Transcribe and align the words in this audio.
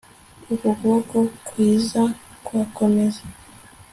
Uku 0.53 0.67
kuboko 0.77 1.17
kwiza 1.45 2.01
kwakomeza 2.45 3.23